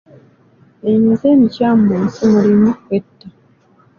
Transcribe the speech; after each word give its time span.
Emize 0.91 1.25
emikyamu 1.35 1.81
mu 1.87 1.95
nsi 2.05 2.23
mulimu 2.31 2.65
okwetta. 2.73 3.27